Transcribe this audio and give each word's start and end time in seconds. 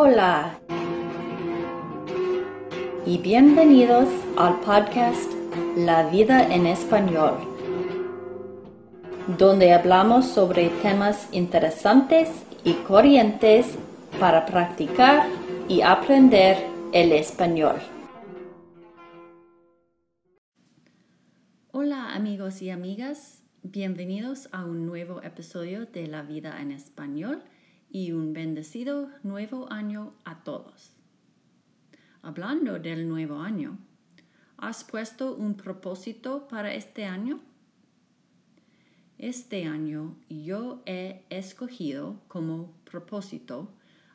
Hola. 0.00 0.60
Y 3.04 3.18
bienvenidos 3.18 4.08
al 4.36 4.60
podcast 4.60 5.28
La 5.76 6.08
vida 6.08 6.54
en 6.54 6.68
español, 6.68 7.34
donde 9.36 9.72
hablamos 9.72 10.24
sobre 10.26 10.68
temas 10.82 11.28
interesantes 11.32 12.28
y 12.62 12.74
corrientes 12.74 13.76
para 14.20 14.46
practicar 14.46 15.26
y 15.68 15.80
aprender 15.80 16.58
el 16.92 17.10
español. 17.10 17.80
Hola 21.72 22.14
amigos 22.14 22.62
y 22.62 22.70
amigas, 22.70 23.42
bienvenidos 23.64 24.48
a 24.52 24.64
un 24.64 24.86
nuevo 24.86 25.24
episodio 25.24 25.86
de 25.86 26.06
La 26.06 26.22
vida 26.22 26.62
en 26.62 26.70
español 26.70 27.42
y 27.90 28.12
un 28.12 28.32
bendecido 28.32 29.10
nuevo 29.22 29.70
año 29.72 30.12
a 30.24 30.42
todos. 30.42 30.92
Hablando 32.22 32.78
del 32.78 33.08
nuevo 33.08 33.40
año, 33.40 33.78
¿has 34.56 34.84
puesto 34.84 35.34
un 35.34 35.54
propósito 35.54 36.48
para 36.48 36.74
este 36.74 37.04
año? 37.04 37.40
Este 39.18 39.64
año 39.64 40.16
yo 40.28 40.82
he 40.86 41.22
escogido 41.30 42.20
como 42.28 42.72
propósito 42.84 43.72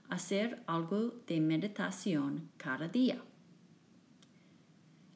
hacer 0.10 0.62
algo 0.68 1.14
de 1.28 1.42
meditación 1.42 2.50
cada 2.58 2.88
día. 2.88 3.22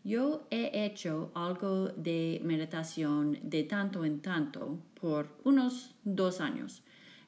Yo 0.04 0.48
he 0.50 0.86
hecho 0.86 1.32
algo 1.36 1.90
de 1.90 2.40
meditación 2.44 3.38
de 3.44 3.64
tanto 3.64 4.06
en 4.06 4.22
tanto 4.22 4.80
por 5.00 5.30
unos 5.44 5.96
dos 6.04 6.40
años 6.40 6.82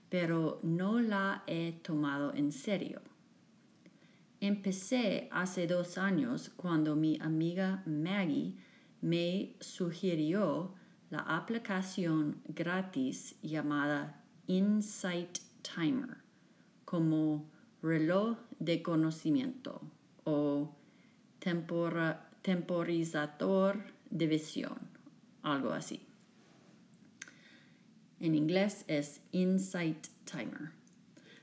pero 0.09 0.59
no 0.63 0.99
la 0.99 1.44
he 1.48 1.73
tomado 1.84 2.34
en 2.34 2.52
serio. 2.52 3.02
Empecé 4.41 5.28
hace 5.31 5.67
dos 5.67 5.97
años 5.97 6.52
cuando 6.56 6.95
mi 6.95 7.17
amiga 7.22 7.84
Maggie 7.86 8.56
me 9.02 9.56
sugirió 9.59 10.73
la 11.09 11.19
aplicación 11.19 12.42
gratis 12.47 13.36
llamada 13.42 14.23
Insight 14.47 15.39
Timer 15.61 16.17
como 16.86 17.50
reloj 17.81 18.38
de 18.59 18.81
conocimiento 18.81 19.81
o 20.23 20.73
temporizador 22.41 23.84
de 24.09 24.28
visión, 24.28 24.78
algo 25.44 25.72
así. 25.72 26.09
En 28.22 28.36
inglés 28.36 28.84
es 28.88 29.22
Insight 29.31 30.08
Timer. 30.25 30.72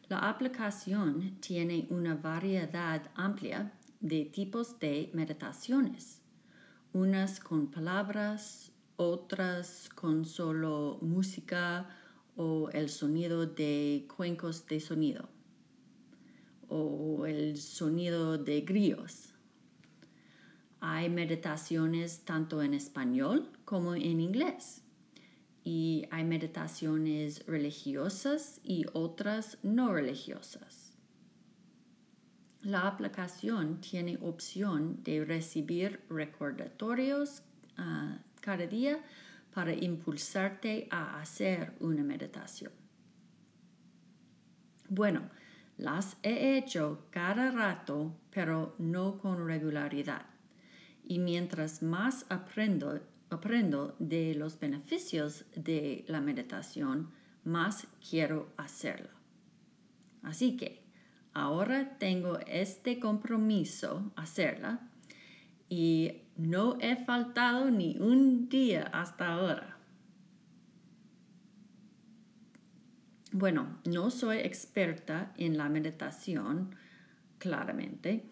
La 0.09 0.29
aplicación 0.29 1.39
tiene 1.41 1.87
una 1.89 2.17
variedad 2.17 3.11
amplia 3.15 3.73
de 4.01 4.27
tipos 4.27 4.79
de 4.79 5.09
meditaciones, 5.15 6.21
unas 6.93 7.41
con 7.41 7.71
palabras, 7.71 8.73
otras 8.97 9.89
con 9.95 10.27
solo 10.27 10.99
música 11.01 11.89
o 12.37 12.69
el 12.69 12.91
sonido 12.91 13.47
de 13.47 14.07
cuencos 14.15 14.67
de 14.67 14.79
sonido 14.79 15.31
o 16.69 17.25
el 17.25 17.57
sonido 17.57 18.37
de 18.37 18.61
grillos. 18.61 19.33
Hay 20.81 21.09
meditaciones 21.09 22.27
tanto 22.27 22.63
en 22.63 22.75
español 22.75 23.51
como 23.65 23.95
en 23.95 24.21
inglés 24.21 24.83
y 25.67 26.07
hay 26.13 26.23
meditaciones 26.23 27.45
religiosas 27.45 28.61
y 28.63 28.87
otras 28.93 29.59
no 29.65 29.93
religiosas. 29.93 30.93
La 32.63 32.87
aplicación 32.87 33.81
tiene 33.81 34.17
opción 34.23 35.03
de 35.03 35.25
recibir 35.25 36.05
recordatorios 36.09 37.43
ah, 37.79 38.19
cada 38.41 38.65
día 38.69 39.01
para 39.53 39.75
impulsarte 39.75 40.87
a 40.89 41.21
hacer 41.21 41.73
una 41.81 42.05
meditación. 42.05 42.71
Bueno, 44.89 45.29
las 45.79 46.17
he 46.23 46.59
hecho 46.59 47.07
cada 47.11 47.51
rato, 47.51 48.15
pero 48.31 48.77
no 48.79 49.19
con 49.19 49.45
regularidad. 49.45 50.27
Y 51.03 51.19
mientras 51.19 51.83
más 51.83 52.25
aprendo 52.29 53.01
aprendo 53.31 53.97
de 53.99 54.35
los 54.35 54.59
beneficios 54.59 55.45
de 55.55 56.05
la 56.09 56.21
meditación, 56.21 57.11
más 57.45 57.87
quiero 58.09 58.53
hacerlo. 58.57 59.11
Así 60.23 60.57
que 60.57 60.83
ahora 61.33 61.99
tengo 61.99 62.39
este 62.47 62.99
compromiso 62.99 64.13
hacerla 64.17 64.81
y 65.69 66.23
no 66.37 66.79
he 66.81 66.97
faltado 66.97 67.71
ni 67.71 67.97
un 67.99 68.49
día 68.49 68.85
hasta 68.93 69.33
ahora. 69.33 69.77
Bueno, 73.33 73.79
no 73.85 74.11
soy 74.11 74.39
experta 74.39 75.33
en 75.37 75.59
la 75.59 75.69
meditación, 75.69 76.75
claramente, 77.39 78.25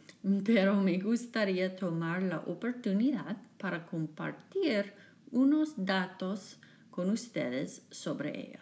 pero 0.44 0.74
me 0.80 0.98
gustaría 0.98 1.76
tomar 1.76 2.22
la 2.22 2.38
oportunidad 2.38 3.36
para 3.58 3.84
compartir 3.84 4.94
unos 5.30 5.74
datos 5.76 6.58
con 6.90 7.10
ustedes 7.10 7.86
sobre 7.90 8.48
ella. 8.48 8.60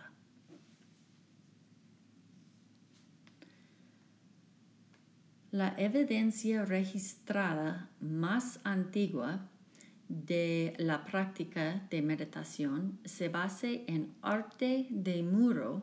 La 5.52 5.74
evidencia 5.76 6.64
registrada 6.64 7.90
más 8.00 8.58
antigua 8.64 9.48
de 10.08 10.74
la 10.78 11.04
práctica 11.04 11.86
de 11.90 12.02
meditación 12.02 12.98
se 13.04 13.28
basa 13.28 13.68
en 13.68 14.14
arte 14.22 14.86
de 14.90 15.22
muro 15.22 15.82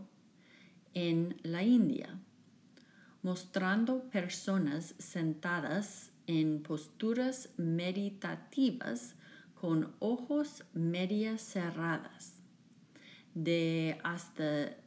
en 0.93 1.37
la 1.43 1.63
India 1.63 2.19
mostrando 3.21 4.09
personas 4.09 4.95
sentadas 4.97 6.11
en 6.27 6.61
posturas 6.61 7.49
meditativas 7.57 9.15
con 9.59 9.93
ojos 9.99 10.63
media 10.73 11.37
cerradas 11.37 12.35
de 13.33 13.97
hasta 14.03 14.77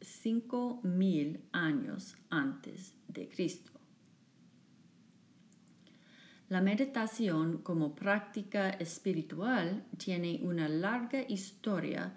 5.000 0.00 1.40
años 1.52 2.16
antes 2.28 2.94
de 3.08 3.28
Cristo. 3.28 3.72
La 6.50 6.60
meditación 6.60 7.58
como 7.58 7.94
práctica 7.94 8.70
espiritual 8.70 9.86
tiene 9.96 10.40
una 10.42 10.68
larga 10.68 11.22
historia 11.26 12.14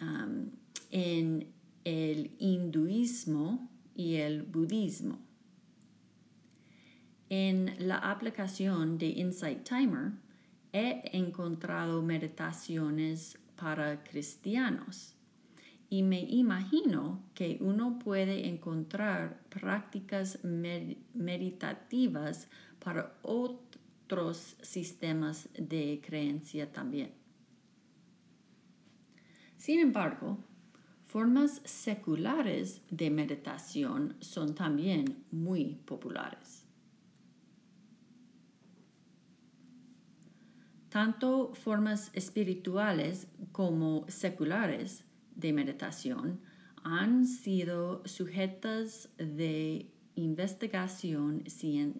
um, 0.00 0.50
en 0.90 1.52
el 1.84 2.32
hinduismo 2.38 3.69
y 3.94 4.16
el 4.16 4.42
budismo. 4.42 5.18
En 7.28 7.76
la 7.78 7.98
aplicación 7.98 8.98
de 8.98 9.06
Insight 9.06 9.68
Timer 9.68 10.12
he 10.72 11.02
encontrado 11.12 12.02
meditaciones 12.02 13.38
para 13.56 14.02
cristianos 14.02 15.14
y 15.88 16.02
me 16.04 16.20
imagino 16.20 17.22
que 17.34 17.58
uno 17.60 17.98
puede 17.98 18.48
encontrar 18.48 19.42
prácticas 19.48 20.38
meditativas 20.44 22.48
para 22.78 23.18
otros 23.22 24.56
sistemas 24.62 25.48
de 25.58 26.00
creencia 26.04 26.70
también. 26.72 27.12
Sin 29.56 29.80
embargo, 29.80 30.38
Formas 31.10 31.60
seculares 31.64 32.82
de 32.88 33.10
meditación 33.10 34.14
son 34.20 34.54
también 34.54 35.24
muy 35.32 35.80
populares. 35.84 36.64
Tanto 40.88 41.52
formas 41.52 42.12
espirituales 42.12 43.26
como 43.50 44.04
seculares 44.06 45.04
de 45.34 45.52
meditación 45.52 46.38
han 46.84 47.26
sido 47.26 48.06
sujetas 48.06 49.08
de 49.18 49.90
investigación, 50.14 51.42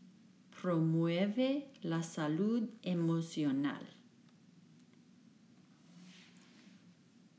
Promueve 0.61 1.67
la 1.83 2.01
salud 2.01 2.69
emocional. 2.81 3.85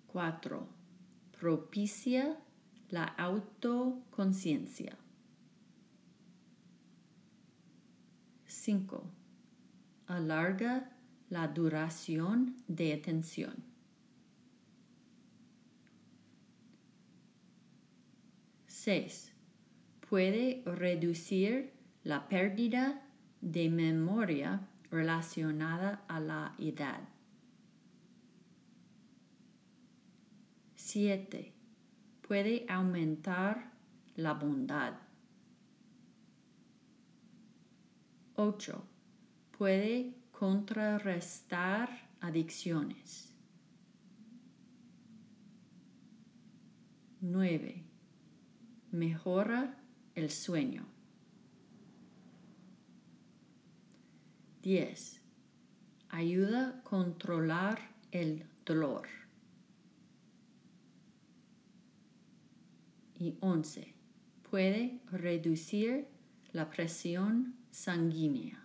4. 0.07 0.67
Propicia 1.39 2.39
la 2.91 3.05
autoconciencia. 3.05 4.97
5. 8.47 9.05
Alarga 10.07 10.91
la 11.31 11.49
duración 11.49 12.57
de 12.69 12.93
atención. 12.93 13.65
6. 18.67 19.33
Puede 20.09 20.63
reducir 20.65 21.78
la 22.09 22.27
pérdida 22.27 23.03
de 23.43 23.69
memoria 23.69 24.67
relacionada 24.91 26.07
a 26.09 26.19
la 26.19 26.55
edad. 26.57 27.07
7. 30.75 31.53
Puede 32.27 32.65
aumentar 32.67 33.75
la 34.17 34.33
bondad. 34.33 34.95
8. 38.37 38.83
Puede 39.59 40.15
contrarrestar 40.33 41.91
adicciones. 42.23 43.35
9. 47.21 47.85
Mejora 48.93 49.77
el 50.15 50.31
sueño. 50.31 50.98
10. 54.63 55.21
Ayuda 56.11 56.69
a 56.69 56.83
controlar 56.83 57.79
el 58.11 58.47
dolor. 58.65 59.09
Y 63.15 63.37
11. 63.41 63.95
Puede 64.51 65.01
reducir 65.11 66.07
la 66.53 66.71
presión 66.71 67.55
sanguínea. 67.71 68.65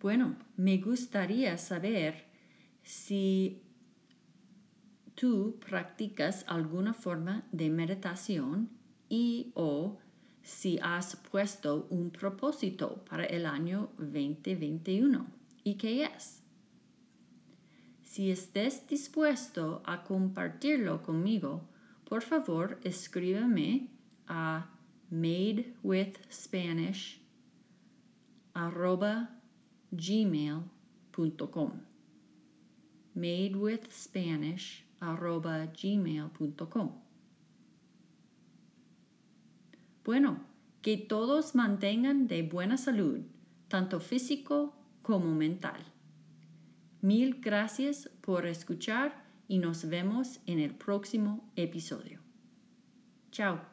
Bueno, 0.00 0.36
me 0.56 0.78
gustaría 0.78 1.58
saber 1.58 2.24
si 2.82 3.62
tú 5.14 5.58
practicas 5.60 6.44
alguna 6.48 6.94
forma 6.94 7.46
de 7.52 7.68
meditación 7.68 8.70
y 9.10 9.52
o 9.54 9.98
si 10.50 10.78
has 10.82 11.16
puesto 11.16 11.86
un 11.90 12.10
propósito 12.10 13.04
para 13.08 13.24
el 13.24 13.46
año 13.46 13.90
2021 13.98 15.26
y 15.62 15.76
qué 15.76 16.02
es. 16.04 16.42
Si 18.02 18.32
estés 18.32 18.88
dispuesto 18.88 19.80
a 19.86 20.02
compartirlo 20.02 21.02
conmigo, 21.02 21.68
por 22.04 22.22
favor 22.22 22.80
escríbeme 22.82 23.86
a 24.26 24.68
madewithspanish 25.10 27.20
arroba 28.52 29.30
Bueno, 40.10 40.40
que 40.82 40.96
todos 40.96 41.54
mantengan 41.54 42.26
de 42.26 42.42
buena 42.42 42.76
salud, 42.76 43.20
tanto 43.68 44.00
físico 44.00 44.74
como 45.02 45.32
mental. 45.36 45.80
Mil 47.00 47.40
gracias 47.40 48.10
por 48.20 48.48
escuchar 48.48 49.22
y 49.46 49.58
nos 49.58 49.88
vemos 49.88 50.40
en 50.46 50.58
el 50.58 50.74
próximo 50.74 51.48
episodio. 51.54 52.18
Chao. 53.30 53.69